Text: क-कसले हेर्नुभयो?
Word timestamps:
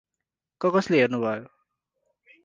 क-कसले 0.61 1.01
हेर्नुभयो? 1.01 1.45